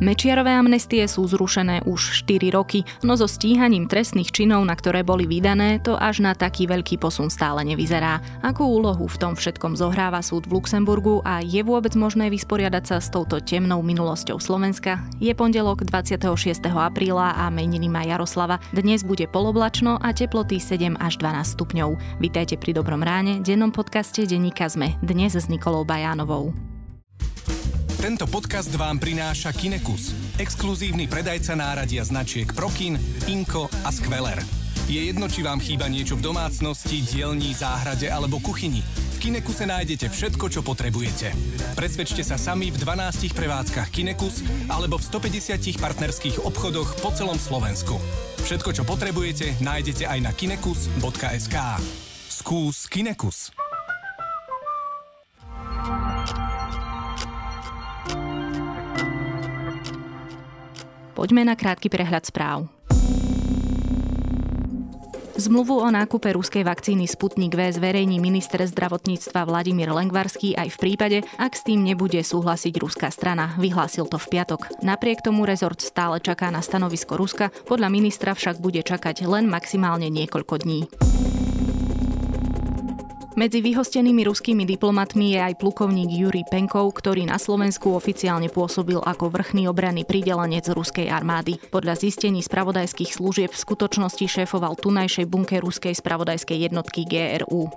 [0.00, 5.28] Mečiarové amnestie sú zrušené už 4 roky, no so stíhaním trestných činov, na ktoré boli
[5.28, 8.24] vydané, to až na taký veľký posun stále nevyzerá.
[8.40, 12.96] Akú úlohu v tom všetkom zohráva súd v Luxemburgu a je vôbec možné vysporiadať sa
[12.96, 15.04] s touto temnou minulosťou Slovenska?
[15.20, 16.24] Je pondelok 26.
[16.72, 18.56] apríla a meniny má Jaroslava.
[18.72, 22.00] Dnes bude poloblačno a teploty 7 až 12 stupňov.
[22.24, 26.79] Vítajte pri Dobrom ráne, dennom podcaste Denníka Zme, dnes s Nikolou Bajánovou.
[28.00, 32.96] Tento podcast vám prináša Kinekus, exkluzívny predajca náradia značiek Prokin,
[33.28, 34.40] Inko a Skveler.
[34.88, 38.80] Je jedno, či vám chýba niečo v domácnosti, dielni, záhrade alebo kuchyni.
[39.20, 41.36] V Kinekuse nájdete všetko, čo potrebujete.
[41.76, 48.00] Presvedčte sa sami v 12 prevádzkach Kinekus alebo v 150 partnerských obchodoch po celom Slovensku.
[48.48, 51.56] Všetko, čo potrebujete, nájdete aj na kinekus.sk.
[52.32, 53.52] Skús Kinekus.
[61.20, 62.64] Poďme na krátky prehľad správ.
[65.36, 71.18] Zmluvu o nákupe ruskej vakcíny Sputnik V zverejní minister zdravotníctva Vladimír Lengvarský aj v prípade,
[71.36, 73.52] ak s tým nebude súhlasiť ruská strana.
[73.60, 74.80] Vyhlásil to v piatok.
[74.80, 80.08] Napriek tomu rezort stále čaká na stanovisko Ruska, podľa ministra však bude čakať len maximálne
[80.08, 80.88] niekoľko dní.
[83.40, 89.32] Medzi vyhostenými ruskými diplomatmi je aj plukovník Juri Penkov, ktorý na Slovensku oficiálne pôsobil ako
[89.32, 91.56] vrchný obranný pridelenec ruskej armády.
[91.72, 97.72] Podľa zistení spravodajských služieb v skutočnosti šéfoval tunajšej bunke ruskej spravodajskej jednotky GRU.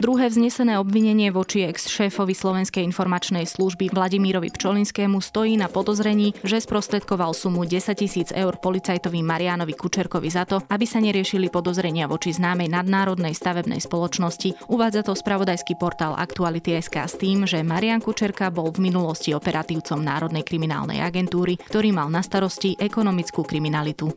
[0.00, 7.36] Druhé vznesené obvinenie voči ex-šéfovi Slovenskej informačnej služby Vladimírovi Pčolinskému stojí na podozrení, že sprostredkoval
[7.36, 12.72] sumu 10 tisíc eur policajtovi Marianovi Kučerkovi za to, aby sa neriešili podozrenia voči známej
[12.72, 14.72] nadnárodnej stavebnej spoločnosti.
[14.72, 20.48] Uvádza to spravodajský portál Aktuality.sk s tým, že Marian Kučerka bol v minulosti operatívcom Národnej
[20.48, 24.16] kriminálnej agentúry, ktorý mal na starosti ekonomickú kriminalitu.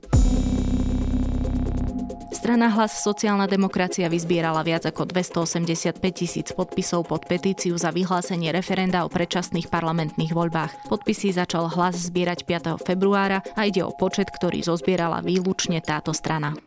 [2.34, 9.06] Strana Hlas sociálna demokracia vyzbierala viac ako 285 tisíc podpisov pod petíciu za vyhlásenie referenda
[9.06, 10.90] o predčasných parlamentných voľbách.
[10.90, 12.82] Podpisy začal Hlas zbierať 5.
[12.82, 16.58] februára a ide o počet, ktorý zozbierala výlučne táto strana.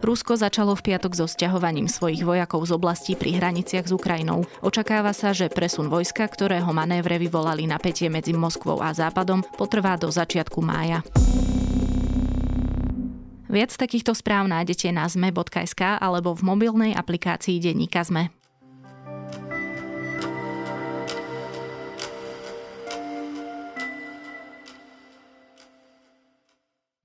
[0.00, 4.48] Rusko začalo v piatok so sťahovaním svojich vojakov z oblastí pri hraniciach s Ukrajinou.
[4.64, 10.08] Očakáva sa, že presun vojska, ktorého manévre vyvolali napätie medzi Moskvou a Západom, potrvá do
[10.08, 11.04] začiatku mája.
[13.48, 18.37] Viac takýchto správ nájdete na zme.sk alebo v mobilnej aplikácii Denníka Zme.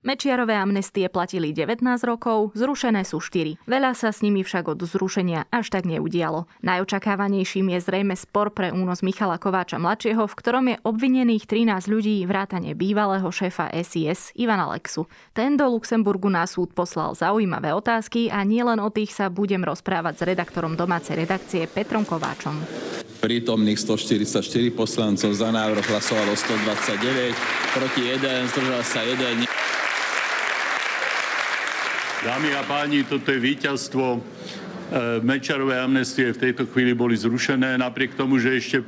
[0.04, 3.56] Mečiarové amnestie platili 19 rokov, zrušené sú 4.
[3.64, 6.44] Veľa sa s nimi však od zrušenia až tak neudialo.
[6.60, 12.20] Najočakávanejším je zrejme spor pre únos Michala Kováča mladšieho, v ktorom je obvinených 13 ľudí
[12.28, 15.08] vrátane bývalého šéfa SIS Ivana Lexu.
[15.32, 20.20] Ten do Luxemburgu na súd poslal zaujímavé otázky a nielen o tých sa budem rozprávať
[20.20, 22.60] s redaktorom domácej redakcie Petrom Kováčom.
[23.24, 24.44] Prítomných 144
[24.76, 27.32] poslancov za návrh hlasovalo 129,
[27.72, 29.48] proti 1, zdržal sa 1.
[32.24, 34.16] Dámy a páni, toto je víťazstvo.
[34.16, 34.18] E,
[35.20, 38.80] Mečarové amnestie v tejto chvíli boli zrušené, napriek tomu, že ešte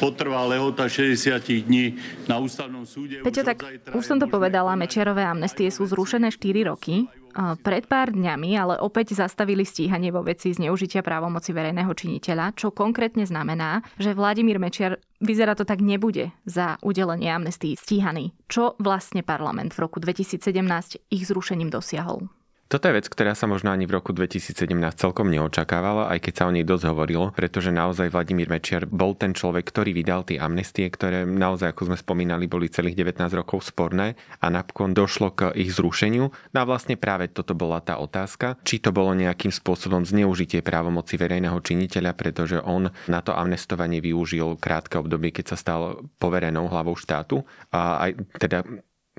[0.00, 3.20] potrvá lehota 60 dní na ústavnom súde.
[3.20, 3.60] Peťo, tak
[3.92, 7.04] už som to povedala, Mečiarové amnestie sú zrušené 4 roky.
[7.36, 13.28] Pred pár dňami ale opäť zastavili stíhanie vo veci zneužitia právomoci verejného činiteľa, čo konkrétne
[13.28, 18.32] znamená, že Vladimír Mečiar vyzerá to tak nebude za udelenie amnestii stíhaný.
[18.48, 20.40] Čo vlastne parlament v roku 2017
[21.12, 22.32] ich zrušením dosiahol?
[22.68, 26.44] Toto je vec, ktorá sa možno ani v roku 2017 celkom neočakávala, aj keď sa
[26.44, 30.84] o nej dosť hovorilo, pretože naozaj Vladimír Mečiar bol ten človek, ktorý vydal tie amnestie,
[30.92, 35.72] ktoré naozaj, ako sme spomínali, boli celých 19 rokov sporné a napokon došlo k ich
[35.72, 36.28] zrušeniu.
[36.28, 41.16] No a vlastne práve toto bola tá otázka, či to bolo nejakým spôsobom zneužitie právomoci
[41.16, 47.00] verejného činiteľa, pretože on na to amnestovanie využil krátke obdobie, keď sa stal poverenou hlavou
[47.00, 48.60] štátu a aj teda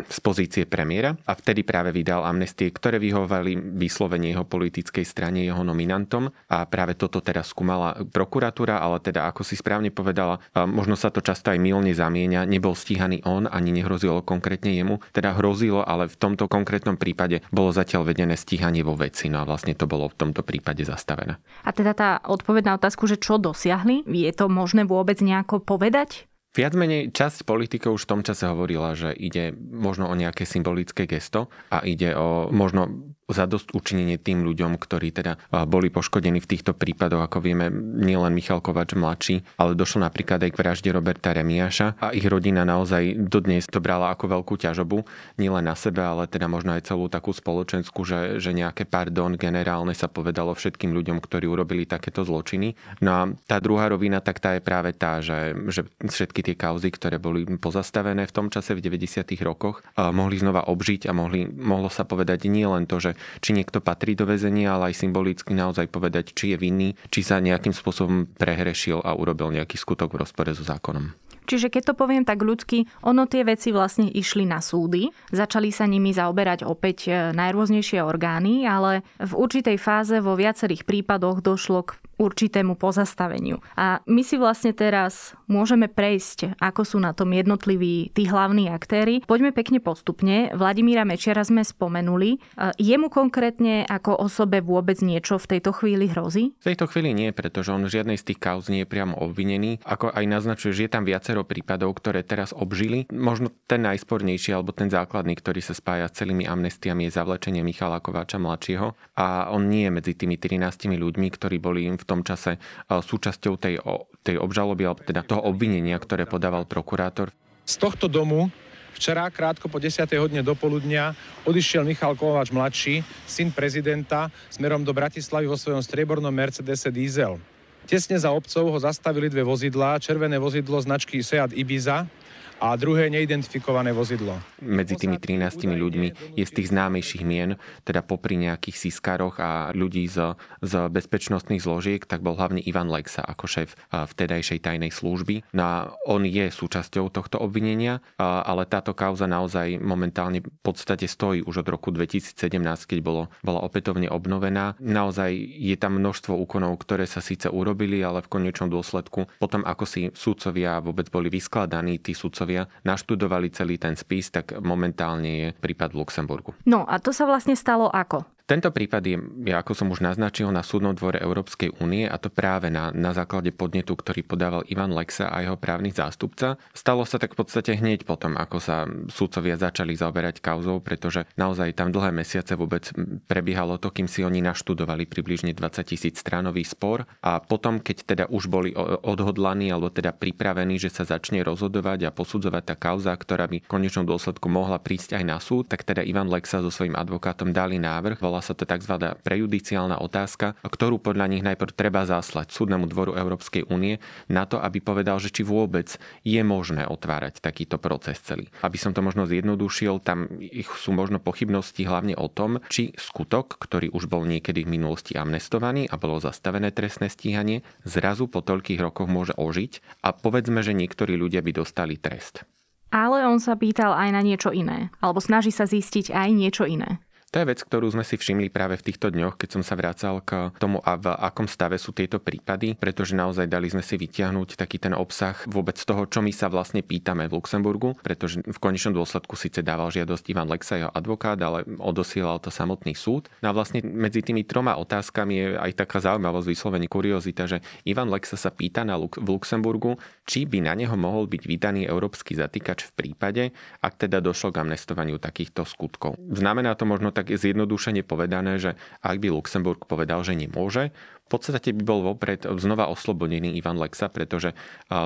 [0.07, 5.65] z pozície premiéra a vtedy práve vydal amnestie, ktoré vyhovali vyslovene jeho politickej strane, jeho
[5.65, 11.09] nominantom a práve toto teraz skúmala prokuratúra, ale teda ako si správne povedala, možno sa
[11.09, 16.07] to často aj milne zamieňa, nebol stíhaný on, ani nehrozilo konkrétne jemu, teda hrozilo, ale
[16.07, 20.07] v tomto konkrétnom prípade bolo zatiaľ vedené stíhanie vo veci, no a vlastne to bolo
[20.07, 21.41] v tomto prípade zastavené.
[21.65, 26.28] A teda tá odpoveď na otázku, že čo dosiahli, je to možné vôbec nejako povedať?
[26.49, 31.05] Viac menej časť politikov už v tom čase hovorila, že ide možno o nejaké symbolické
[31.05, 35.37] gesto a ide o možno dosť učinenie tým ľuďom, ktorí teda
[35.69, 40.51] boli poškodení v týchto prípadoch, ako vieme, nielen Michal Kovač mladší, ale došlo napríklad aj
[40.53, 45.05] k vražde Roberta Remiáša a ich rodina naozaj dodnes to brala ako veľkú ťažobu,
[45.37, 49.93] nielen na sebe, ale teda možno aj celú takú spoločenskú, že, že nejaké pardon generálne
[49.93, 52.73] sa povedalo všetkým ľuďom, ktorí urobili takéto zločiny.
[53.05, 56.89] No a tá druhá rovina, tak tá je práve tá, že, že všetky tie kauzy,
[56.89, 59.27] ktoré boli pozastavené v tom čase v 90.
[59.45, 63.83] rokoch, mohli znova obžiť a mohli, mohlo sa povedať nie len to, že či niekto
[63.83, 68.29] patrí do väzenia, ale aj symbolicky naozaj povedať, či je vinný, či sa nejakým spôsobom
[68.37, 71.13] prehrešil a urobil nejaký skutok v rozpore so zákonom.
[71.49, 75.89] Čiže keď to poviem tak ľudsky, ono tie veci vlastne išli na súdy, začali sa
[75.89, 81.97] nimi zaoberať opäť e, najrôznejšie orgány, ale v určitej fáze vo viacerých prípadoch došlo k
[82.19, 83.63] určitému pozastaveniu.
[83.79, 89.23] A my si vlastne teraz môžeme prejsť, ako sú na tom jednotliví tí hlavní aktéry.
[89.23, 90.51] Poďme pekne postupne.
[90.51, 92.43] Vladimíra Mečiara sme spomenuli.
[92.75, 96.51] Jemu konkrétne ako osobe vôbec niečo v tejto chvíli hrozí?
[96.59, 99.79] V tejto chvíli nie, pretože on v žiadnej z tých kauz nie je priamo obvinený.
[99.87, 103.07] Ako aj naznačuje, že je tam viacero prípadov, ktoré teraz obžili.
[103.07, 108.03] Možno ten najspornejší alebo ten základný, ktorý sa spája s celými amnestiami je zavlečenie Michala
[108.03, 108.91] Kováča mladšieho.
[109.15, 112.57] A on nie je medzi tými 13 ľuďmi, ktorí boli v tom čase
[112.89, 113.77] súčasťou tej,
[114.25, 117.29] tej obžaloby, alebo teda toho obvinenia, ktoré podával prokurátor.
[117.69, 118.49] Z tohto domu
[118.89, 120.11] Včera, krátko po 10.
[120.19, 121.15] hodine do poludnia,
[121.47, 127.39] odišiel Michal Kovač mladší, syn prezidenta, smerom do Bratislavy vo svojom striebornom Mercedese Diesel.
[127.87, 132.11] Tesne za obcov ho zastavili dve vozidlá, červené vozidlo značky Seat Ibiza
[132.59, 134.35] a druhé neidentifikované vozidlo.
[134.59, 137.55] Medzi tými 13 ľuďmi je z tých známejších mien,
[137.87, 143.23] teda popri nejakých sískaroch a ľudí z, z bezpečnostných zložiek, tak bol hlavne Ivan Lexa
[143.23, 145.55] ako šéf vtedajšej tajnej služby.
[145.55, 151.41] No a on je súčasťou tohto obvinenia, ale táto kauza naozaj momentálne v podstate stojí
[151.47, 152.35] už od roku 2017,
[152.83, 154.75] keď bolo, bola opätovne obnovená.
[154.83, 159.85] Naozaj je tam množstvo úkonov, ktoré sa síce urobili, ale v konečnom dôsledku potom, ako
[159.87, 165.47] si súdcovia vôbec boli vyskladaní, tí súdcovia sudcovia naštudovali celý ten spis, tak momentálne je
[165.53, 166.51] prípad v Luxemburgu.
[166.65, 168.25] No a to sa vlastne stalo ako?
[168.49, 169.13] Tento prípad je,
[169.53, 173.53] ako som už naznačil, na súdnom dvore Európskej únie a to práve na, na základe
[173.53, 176.57] podnetu, ktorý podával Ivan Lexa a jeho právny zástupca.
[176.73, 181.77] Stalo sa tak v podstate hneď potom, ako sa súdcovia začali zaoberať kauzou, pretože naozaj
[181.77, 182.89] tam dlhé mesiace vôbec
[183.29, 188.25] prebiehalo to, kým si oni naštudovali približne 20 tisíc stránový spor a potom, keď teda
[188.33, 188.73] už boli
[189.05, 193.69] odhodlaní alebo teda pripravení, že sa začne rozhodovať a posudzovať tá kauza, ktorá by v
[193.69, 197.77] konečnom dôsledku mohla prísť aj na súd, tak teda Ivan Lexa so svojím advokátom dali
[197.77, 198.95] návrh, sa to tzv.
[199.23, 204.81] prejudiciálna otázka, ktorú podľa nich najprv treba zaslať súdnemu dvoru Európskej únie na to, aby
[204.83, 208.51] povedal, že či vôbec je možné otvárať takýto proces celý.
[208.63, 213.59] Aby som to možno zjednodušil, tam ich sú možno pochybnosti hlavne o tom, či skutok,
[213.59, 218.79] ktorý už bol niekedy v minulosti amnestovaný a bolo zastavené trestné stíhanie, zrazu po toľkých
[218.79, 222.47] rokoch môže ožiť a povedzme, že niektorí ľudia by dostali trest.
[222.89, 226.97] Ale on sa pýtal aj na niečo iné, alebo snaží sa zistiť aj niečo iné.
[227.29, 230.25] To je vec, ktorú sme si všimli práve v týchto dňoch, keď som sa vracal
[230.25, 234.57] k tomu, a v akom stave sú tieto prípady, pretože naozaj dali sme si vytiahnuť
[234.57, 238.97] taký ten obsah vôbec toho, čo my sa vlastne pýtame v Luxemburgu, pretože v konečnom
[238.97, 243.29] dôsledku síce dával žiadosť Ivan Lexa, jeho advokát, ale odosielal to samotný súd.
[243.45, 248.09] No a vlastne medzi tými troma otázkami je aj taká zaujímavosť, vyslovene kuriozita, že Ivan
[248.09, 252.33] Lexa sa pýta na Lux- v Luxemburgu, či by na neho mohol byť vydaný európsky
[252.33, 253.43] zatýkač v prípade,
[253.85, 256.17] ak teda došlo k amnestovaniu takýchto skutkov.
[256.33, 260.95] Znamená to možno tak je zjednodušene povedané, že ak by Luxemburg povedal, že nemôže,
[261.27, 264.57] v podstate by bol vopred znova oslobodený Ivan Lexa, pretože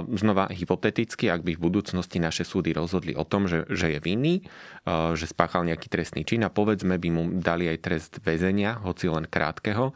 [0.08, 4.46] znova hypoteticky, ak by v budúcnosti naše súdy rozhodli o tom, že, že je vinný,
[4.88, 9.27] že spáchal nejaký trestný čin a povedzme by mu dali aj trest väzenia, hoci len
[9.27, 9.91] krátkeho,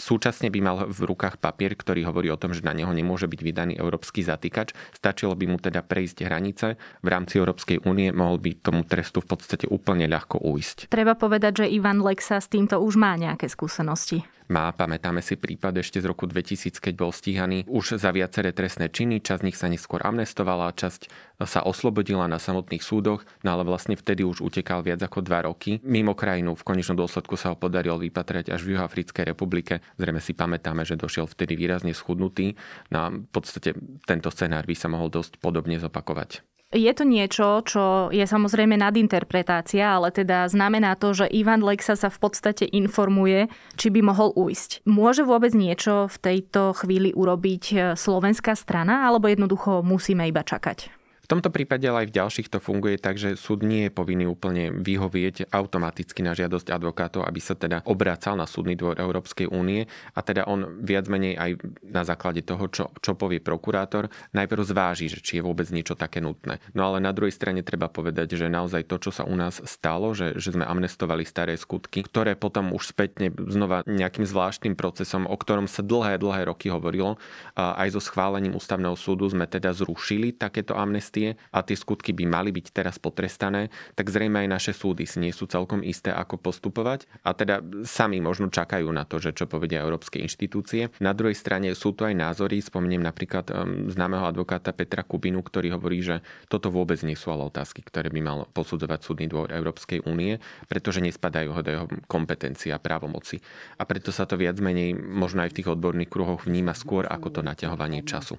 [0.00, 3.40] Súčasne by mal v rukách papier, ktorý hovorí o tom, že na neho nemôže byť
[3.44, 4.72] vydaný európsky zatýkač.
[4.96, 6.80] Stačilo by mu teda prejsť hranice.
[7.04, 10.88] V rámci Európskej únie mohol by tomu trestu v podstate úplne ľahko uísť.
[10.88, 14.72] Treba povedať, že Ivan Lexa s týmto už má nejaké skúsenosti má.
[14.74, 19.22] Pamätáme si prípad ešte z roku 2000, keď bol stíhaný už za viaceré trestné činy.
[19.22, 21.10] Časť z nich sa neskôr amnestovala, časť
[21.42, 25.82] sa oslobodila na samotných súdoch, no ale vlastne vtedy už utekal viac ako dva roky.
[25.82, 29.82] Mimo krajinu v konečnom dôsledku sa ho podarilo vypatrať až v Juhoafrickej republike.
[29.98, 32.54] Zrejme si pamätáme, že došiel vtedy výrazne schudnutý.
[32.94, 33.74] No v podstate
[34.06, 36.51] tento scenár by sa mohol dosť podobne zopakovať.
[36.72, 42.08] Je to niečo, čo je samozrejme nadinterpretácia, ale teda znamená to, že Ivan Lexa sa
[42.08, 44.88] v podstate informuje, či by mohol ujsť.
[44.88, 51.01] Môže vôbec niečo v tejto chvíli urobiť e, slovenská strana, alebo jednoducho musíme iba čakať?
[51.22, 54.26] V tomto prípade ale aj v ďalších to funguje tak, že súd nie je povinný
[54.26, 59.86] úplne vyhovieť automaticky na žiadosť advokátov, aby sa teda obracal na súdny dvor Európskej únie
[60.12, 61.50] a teda on viac menej aj
[61.86, 66.18] na základe toho, čo, čo povie prokurátor, najprv zváži, že či je vôbec niečo také
[66.18, 66.58] nutné.
[66.74, 70.18] No ale na druhej strane treba povedať, že naozaj to, čo sa u nás stalo,
[70.18, 75.38] že, že sme amnestovali staré skutky, ktoré potom už spätne znova nejakým zvláštnym procesom, o
[75.38, 77.14] ktorom sa dlhé, dlhé roky hovorilo,
[77.54, 82.24] aj so schválením ústavného súdu sme teda zrušili takéto amnestie amnestie a tie skutky by
[82.24, 86.40] mali byť teraz potrestané, tak zrejme aj naše súdy si nie sú celkom isté, ako
[86.40, 90.88] postupovať a teda sami možno čakajú na to, že čo povedia európske inštitúcie.
[91.04, 95.76] Na druhej strane sú tu aj názory, spomeniem napríklad um, známeho advokáta Petra Kubinu, ktorý
[95.76, 100.08] hovorí, že toto vôbec nie sú ale otázky, ktoré by mal posudzovať súdny dvor Európskej
[100.08, 103.44] únie, pretože nespadajú ho do jeho kompetencií a právomoci.
[103.76, 107.28] A preto sa to viac menej možno aj v tých odborných kruhoch vníma skôr ako
[107.28, 108.38] to naťahovanie času.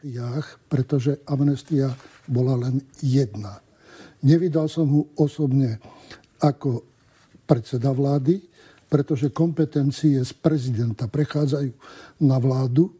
[0.71, 1.93] Pretože amnestia
[2.27, 3.59] bola len jedna.
[4.23, 5.83] Nevydal som ho osobne
[6.39, 6.87] ako
[7.43, 8.39] predseda vlády,
[8.87, 11.71] pretože kompetencie z prezidenta prechádzajú
[12.23, 12.93] na vládu.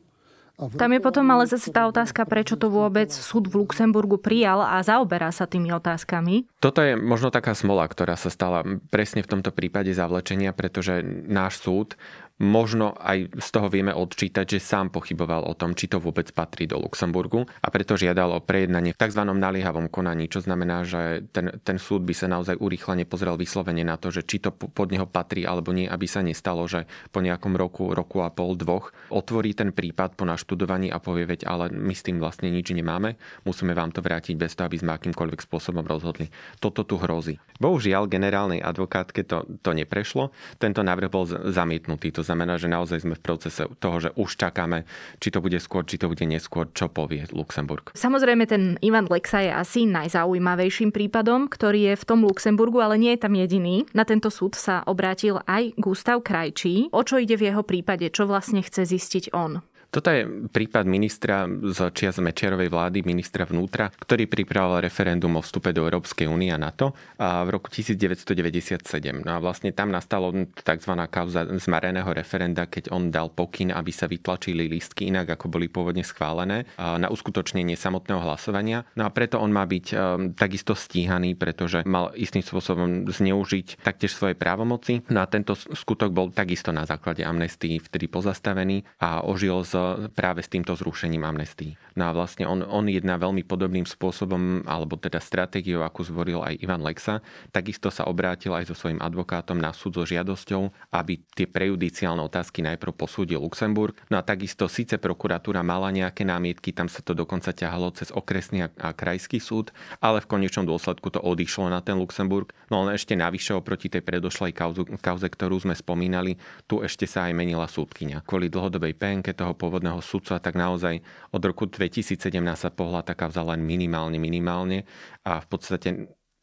[0.54, 4.80] Tam je potom ale zase tá otázka, prečo to vôbec súd v Luxemburgu prijal a
[4.86, 6.46] zaoberá sa tými otázkami.
[6.62, 8.62] Toto je možno taká smola, ktorá sa stala
[8.94, 11.98] presne v tomto prípade zavlečenia, pretože náš súd
[12.42, 16.66] možno aj z toho vieme odčítať, že sám pochyboval o tom, či to vôbec patrí
[16.66, 19.22] do Luxemburgu a preto žiadal o prejednanie v tzv.
[19.22, 24.02] naliehavom konaní, čo znamená, že ten, ten súd by sa naozaj urýchlene pozrel vyslovene na
[24.02, 27.54] to, že či to pod neho patrí alebo nie, aby sa nestalo, že po nejakom
[27.54, 31.94] roku, roku a pol, dvoch otvorí ten prípad po naštudovaní a povie, veď ale my
[31.94, 33.14] s tým vlastne nič nemáme,
[33.46, 36.34] musíme vám to vrátiť bez toho, aby sme akýmkoľvek spôsobom rozhodli.
[36.58, 37.38] Toto tu hrozí.
[37.62, 40.34] Bohužiaľ, generálnej advokátke to, to neprešlo.
[40.58, 42.10] Tento návrh bol zamietnutý.
[42.16, 44.88] To znamená, že naozaj sme v procese toho, že už čakáme,
[45.20, 47.92] či to bude skôr, či to bude neskôr, čo povie Luxemburg.
[47.94, 53.12] Samozrejme, ten Ivan Lexa je asi najzaujímavejším prípadom, ktorý je v tom Luxemburgu, ale nie
[53.14, 53.84] je tam jediný.
[53.92, 56.90] Na tento súd sa obrátil aj Gustav Krajčí.
[56.96, 58.08] O čo ide v jeho prípade?
[58.08, 59.60] Čo vlastne chce zistiť on?
[59.94, 65.70] Toto je prípad ministra z čias Mečiarovej vlády, ministra vnútra, ktorý pripravoval referendum o vstupe
[65.70, 68.90] do Európskej únie a NATO a v roku 1997.
[69.22, 70.94] No a vlastne tam nastalo tzv.
[71.14, 76.02] kauza zmareného referenda, keď on dal pokyn, aby sa vytlačili lístky inak, ako boli pôvodne
[76.02, 78.90] schválené na uskutočnenie samotného hlasovania.
[78.98, 84.18] No a preto on má byť um, takisto stíhaný, pretože mal istým spôsobom zneužiť taktiež
[84.18, 85.06] svoje právomoci.
[85.14, 89.83] No a tento skutok bol takisto na základe amnestii vtedy pozastavený a ožil z
[90.14, 91.80] práve s týmto zrušením amnestí.
[91.94, 96.58] No a vlastne on, on jedná veľmi podobným spôsobom, alebo teda stratégiou, ako zvoril aj
[96.62, 97.22] Ivan Lexa.
[97.54, 102.66] Takisto sa obrátil aj so svojím advokátom na súd so žiadosťou, aby tie prejudiciálne otázky
[102.66, 103.94] najprv posúdil Luxemburg.
[104.10, 108.66] No a takisto síce prokuratúra mala nejaké námietky, tam sa to dokonca ťahalo cez okresný
[108.66, 109.70] a, a krajský súd,
[110.02, 112.54] ale v konečnom dôsledku to odišlo na ten Luxemburg.
[112.70, 117.30] No len ešte navyše oproti tej predošlej kauzu, kauze, ktorú sme spomínali, tu ešte sa
[117.30, 118.26] aj menila súdkynia.
[118.26, 121.00] Kvôli dlhodobej penke toho pôvodného sudcu a tak naozaj
[121.32, 122.20] od roku 2017
[122.54, 124.84] sa pohla tá kauza len minimálne, minimálne
[125.24, 125.90] a v podstate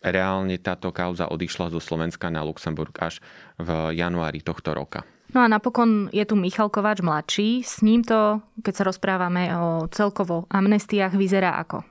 [0.01, 3.21] reálne táto kauza odišla zo Slovenska na Luxemburg až
[3.61, 5.05] v januári tohto roka.
[5.31, 7.63] No a napokon je tu Michal Kováč mladší.
[7.63, 11.87] S ním to, keď sa rozprávame o celkovo amnestiách, vyzerá ako?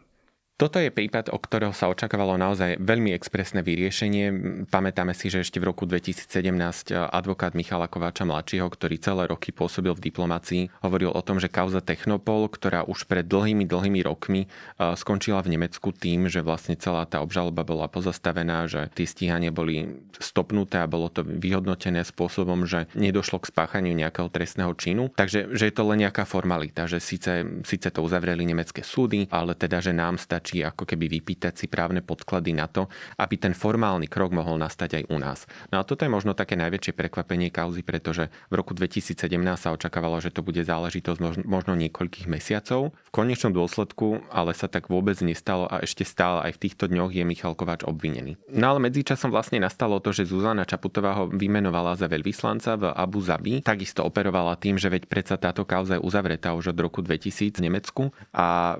[0.60, 4.26] Toto je prípad, o ktorého sa očakávalo naozaj veľmi expresné vyriešenie.
[4.68, 9.96] Pamätáme si, že ešte v roku 2017 advokát Michala Kováča mladšieho, ktorý celé roky pôsobil
[9.96, 14.52] v diplomácii, hovoril o tom, že kauza Technopol, ktorá už pred dlhými, dlhými rokmi
[15.00, 20.04] skončila v Nemecku tým, že vlastne celá tá obžaloba bola pozastavená, že tie stíhania boli
[20.20, 25.08] stopnuté a bolo to vyhodnotené spôsobom, že nedošlo k spáchaniu nejakého trestného činu.
[25.16, 29.56] Takže že je to len nejaká formalita, že síce, síce to uzavreli nemecké súdy, ale
[29.56, 32.90] teda, že nám stačí stačí ako keby vypýtať si právne podklady na to,
[33.22, 35.46] aby ten formálny krok mohol nastať aj u nás.
[35.70, 40.18] No a toto je možno také najväčšie prekvapenie kauzy, pretože v roku 2017 sa očakávalo,
[40.18, 42.98] že to bude záležitosť možno niekoľkých mesiacov.
[42.98, 47.14] V konečnom dôsledku ale sa tak vôbec nestalo a ešte stále aj v týchto dňoch
[47.14, 48.42] je Michal Kováč obvinený.
[48.50, 53.22] No ale medzičasom vlastne nastalo to, že Zuzana Čaputová ho vymenovala za veľvyslanca v Abu
[53.22, 53.62] Zabi.
[53.62, 57.66] Takisto operovala tým, že veď predsa táto kauza je uzavretá už od roku 2000 v
[57.70, 58.04] Nemecku
[58.34, 58.80] a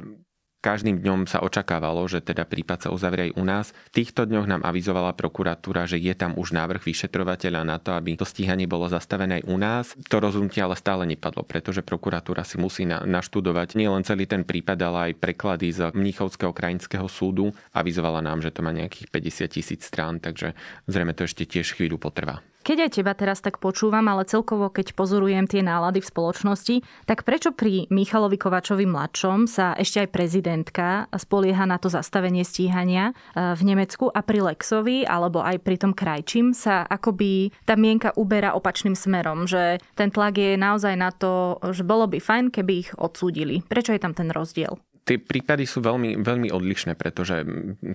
[0.60, 3.72] Každým dňom sa očakávalo, že teda prípad sa uzavrie aj u nás.
[3.96, 8.20] V týchto dňoch nám avizovala prokuratúra, že je tam už návrh vyšetrovateľa na to, aby
[8.20, 9.96] to stíhanie bolo zastavené aj u nás.
[10.12, 14.76] To rozhodnutie ale stále nepadlo, pretože prokuratúra si musí na, naštudovať nielen celý ten prípad,
[14.84, 17.56] ale aj preklady z Mníchovského krajinského súdu.
[17.72, 20.60] Avizovala nám, že to má nejakých 50 tisíc strán, takže
[20.92, 22.44] zrejme to ešte tiež chvíľu potrvá.
[22.60, 26.76] Keď aj teba teraz tak počúvam, ale celkovo keď pozorujem tie nálady v spoločnosti,
[27.08, 33.12] tak prečo pri Michalovi Kovačovi mladšom sa ešte aj prezidentka spolieha na to zastavenie stíhania
[33.12, 38.12] e, v Nemecku a pri Lexovi alebo aj pri tom Krajčím sa akoby tá mienka
[38.20, 42.74] uberá opačným smerom, že ten tlak je naozaj na to, že bolo by fajn, keby
[42.86, 43.64] ich odsúdili.
[43.66, 44.76] Prečo je tam ten rozdiel?
[45.10, 47.42] Tie prípady sú veľmi, veľmi odlišné, pretože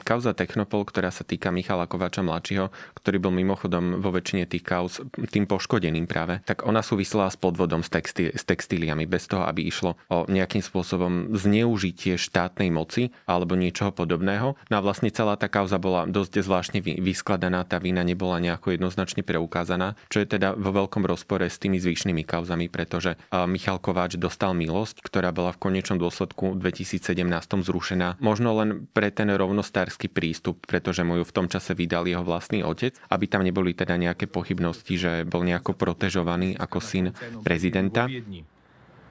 [0.03, 4.99] kauza Technopol, ktorá sa týka Michala Kovača mladšieho, ktorý bol mimochodom vo väčšine tých kauz
[5.31, 9.63] tým poškodeným práve, tak ona súvisela s podvodom s, textil, s textíliami, bez toho, aby
[9.63, 14.59] išlo o nejakým spôsobom zneužitie štátnej moci alebo niečoho podobného.
[14.67, 19.23] No a vlastne celá tá kauza bola dosť zvláštne vyskladaná, tá vina nebola nejako jednoznačne
[19.23, 24.51] preukázaná, čo je teda vo veľkom rozpore s tými zvyšnými kauzami, pretože Michal Kováč dostal
[24.51, 28.09] milosť, ktorá bola v konečnom dôsledku 2000 2017 zrušená.
[28.25, 32.65] Možno len pre ten rovnostársky prístup, pretože mu ju v tom čase vydal jeho vlastný
[32.65, 37.13] otec, aby tam neboli teda nejaké pochybnosti, že bol nejako protežovaný ako syn
[37.45, 38.09] prezidenta.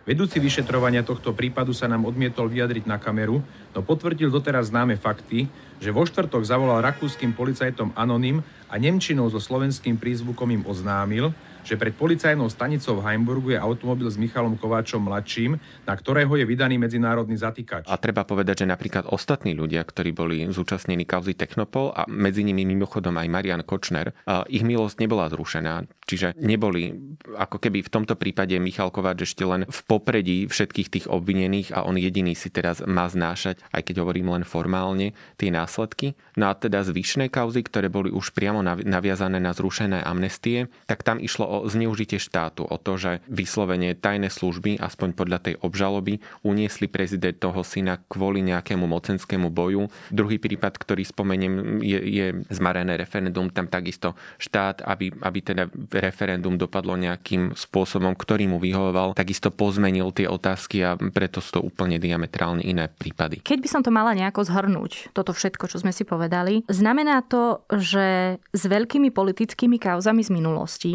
[0.04, 3.40] Vedúci vyšetrovania tohto prípadu sa nám odmietol vyjadriť na kameru,
[3.72, 5.48] no potvrdil doteraz známe fakty,
[5.80, 11.32] že vo štvrtok zavolal rakúskym policajtom Anonym a Nemčinou so slovenským prízvukom im oznámil,
[11.64, 16.46] že pred policajnou stanicou v Heimburgu je automobil s Michalom Kováčom mladším, na ktorého je
[16.46, 17.88] vydaný medzinárodný zatýkač.
[17.88, 22.68] A treba povedať, že napríklad ostatní ľudia, ktorí boli zúčastnení kauzy Technopol a medzi nimi
[22.68, 24.12] mimochodom aj Marian Kočner,
[24.52, 25.88] ich milosť nebola zrušená.
[26.04, 26.92] Čiže neboli,
[27.40, 31.88] ako keby v tomto prípade Michal Kováč ešte len v popredí všetkých tých obvinených a
[31.88, 36.20] on jediný si teraz má znášať, aj keď hovorím len formálne, tie následky.
[36.36, 41.24] No a teda zvyšné kauzy, ktoré boli už priamo naviazané na zrušené amnestie, tak tam
[41.24, 47.38] išlo zneužitie štátu, o to, že vyslovene tajné služby, aspoň podľa tej obžaloby, uniesli prezident
[47.38, 49.92] toho syna kvôli nejakému mocenskému boju.
[50.10, 56.58] Druhý prípad, ktorý spomeniem, je, je zmarené referendum, tam takisto štát, aby, aby teda referendum
[56.58, 62.02] dopadlo nejakým spôsobom, ktorý mu vyhovoval, takisto pozmenil tie otázky a preto sú to úplne
[62.02, 63.44] diametrálne iné prípady.
[63.44, 67.66] Keď by som to mala nejako zhrnúť, toto všetko, čo sme si povedali, znamená to,
[67.74, 70.94] že s veľkými politickými kauzami z minulosti,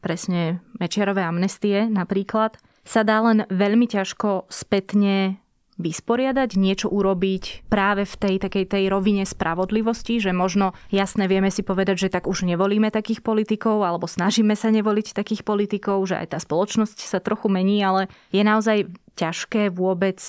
[0.00, 5.38] presne Mečiarové amnestie napríklad, sa dá len veľmi ťažko spätne
[5.80, 11.64] vysporiadať, niečo urobiť práve v tej takej tej rovine spravodlivosti, že možno jasne vieme si
[11.64, 16.36] povedať, že tak už nevolíme takých politikov alebo snažíme sa nevoliť takých politikov, že aj
[16.36, 20.20] tá spoločnosť sa trochu mení, ale je naozaj ťažké vôbec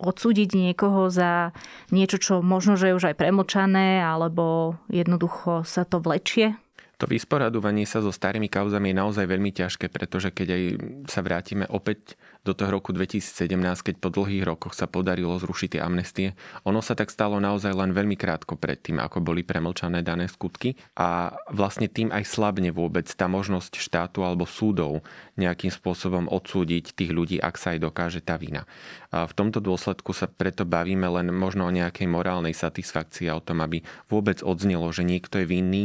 [0.00, 1.52] odsúdiť niekoho za
[1.94, 6.56] niečo, čo možno, že je už aj premočané, alebo jednoducho sa to vlečie?
[7.00, 10.62] To vysporadovanie sa so starými kauzami je naozaj veľmi ťažké, pretože keď aj
[11.08, 13.52] sa vrátime opäť do toho roku 2017,
[13.84, 16.32] keď po dlhých rokoch sa podarilo zrušiť tie amnestie.
[16.64, 20.72] Ono sa tak stalo naozaj len veľmi krátko pred tým, ako boli premlčané dané skutky
[20.96, 25.04] a vlastne tým aj slabne vôbec tá možnosť štátu alebo súdov
[25.36, 28.64] nejakým spôsobom odsúdiť tých ľudí, ak sa aj dokáže tá vina.
[29.12, 33.44] A v tomto dôsledku sa preto bavíme len možno o nejakej morálnej satisfakcii a o
[33.44, 35.84] tom, aby vôbec odznelo, že niekto je vinný,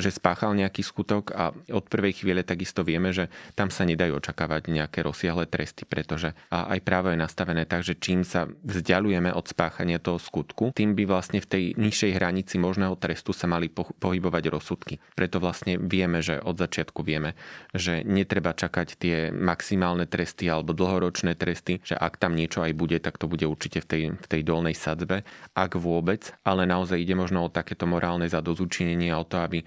[0.00, 4.72] že spáchal nejaký skutok a od prvej chvíle takisto vieme, že tam sa nedajú očakávať
[4.72, 9.50] nejaké rozsiahle tresty tresty, pretože aj právo je nastavené tak, že čím sa vzdialujeme od
[9.50, 14.44] spáchania toho skutku, tým by vlastne v tej nižšej hranici možného trestu sa mali pohybovať
[14.54, 15.02] rozsudky.
[15.18, 17.34] Preto vlastne vieme, že od začiatku vieme,
[17.74, 23.02] že netreba čakať tie maximálne tresty alebo dlhoročné tresty, že ak tam niečo aj bude,
[23.02, 25.26] tak to bude určite v tej, v tej dolnej sadzbe,
[25.58, 29.66] ak vôbec, ale naozaj ide možno o takéto morálne zadozučinenie a o to, aby e,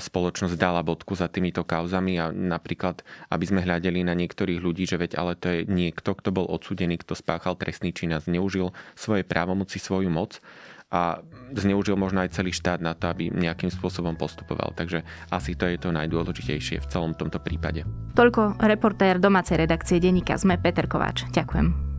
[0.00, 4.96] spoločnosť dala bodku za týmito kauzami a napríklad, aby sme hľadeli na niektorých ľudí, že
[4.96, 9.26] veď ale to je niekto, kto bol odsudený, kto spáchal trestný čin a zneužil svoje
[9.26, 10.38] právomoci, svoju moc
[10.92, 11.24] a
[11.56, 14.76] zneužil možno aj celý štát na to, aby nejakým spôsobom postupoval.
[14.76, 15.02] Takže
[15.32, 17.88] asi to je to najdôležitejšie v celom tomto prípade.
[18.12, 21.24] Toľko reportér domácej redakcie denníka sme Peter Kováč.
[21.32, 21.91] Ďakujem.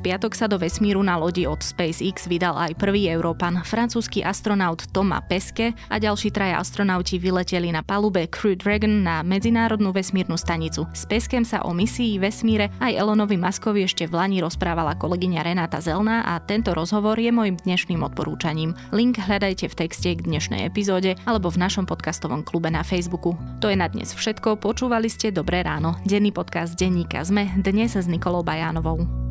[0.00, 5.22] Piatok sa do vesmíru na lodi od SpaceX vydal aj prvý Európan, francúzsky astronaut Thomas
[5.28, 10.88] Peske a ďalší traja astronauti vyleteli na palube Crew Dragon na medzinárodnú vesmírnu stanicu.
[10.96, 15.78] S Peskem sa o misii vesmíre aj Elonovi Maskovi ešte v Lani rozprávala kolegyňa Renáta
[15.84, 18.72] Zelná a tento rozhovor je môjim dnešným odporúčaním.
[18.90, 23.36] Link hľadajte v texte k dnešnej epizóde alebo v našom podcastovom klube na Facebooku.
[23.60, 28.08] To je na dnes všetko, počúvali ste Dobré ráno, denný podcast denníka ZME, dnes s
[28.08, 29.29] Nikolou Bajánovou.